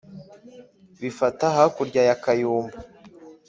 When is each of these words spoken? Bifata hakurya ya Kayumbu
Bifata 0.99 1.45
hakurya 1.55 2.01
ya 2.09 2.15
Kayumbu 2.23 2.77